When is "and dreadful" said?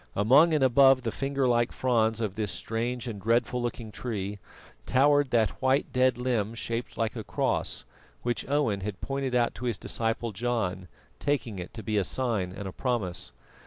3.07-3.61